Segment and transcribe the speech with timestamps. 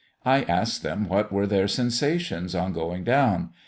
[0.25, 3.51] I asked them what were their sensations on going down?